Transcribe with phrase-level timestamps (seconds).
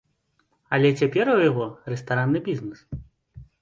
[0.77, 2.79] Але цяпер у яго рэстаранны бізнэс.